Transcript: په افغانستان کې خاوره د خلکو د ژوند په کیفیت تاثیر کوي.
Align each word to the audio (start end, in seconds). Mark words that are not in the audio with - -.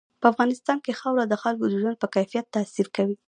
په 0.21 0.25
افغانستان 0.31 0.77
کې 0.85 0.97
خاوره 0.99 1.25
د 1.27 1.33
خلکو 1.43 1.65
د 1.67 1.73
ژوند 1.81 1.97
په 2.01 2.07
کیفیت 2.15 2.45
تاثیر 2.55 2.87
کوي. 2.95 3.15